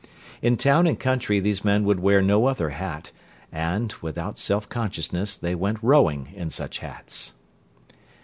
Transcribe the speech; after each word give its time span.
In 0.41 0.57
town 0.57 0.87
and 0.87 0.99
country 0.99 1.39
these 1.39 1.63
men 1.63 1.83
would 1.85 1.99
wear 1.99 2.23
no 2.23 2.47
other 2.47 2.71
hat, 2.71 3.11
and, 3.51 3.93
without 4.01 4.39
self 4.39 4.67
consciousness, 4.67 5.35
they 5.35 5.53
went 5.53 5.77
rowing 5.83 6.29
in 6.33 6.49
such 6.49 6.79
hats. 6.79 7.35